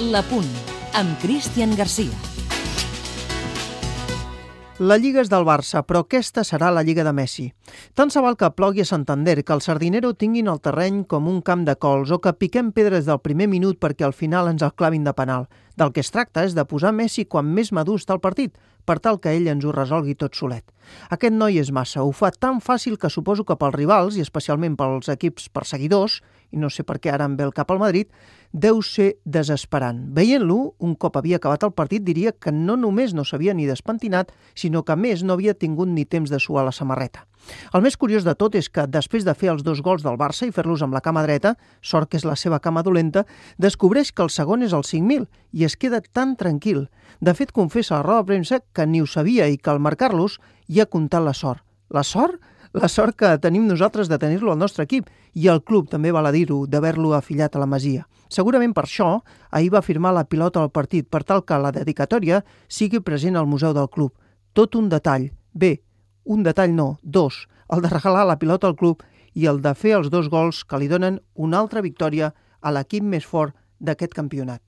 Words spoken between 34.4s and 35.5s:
sinó que més no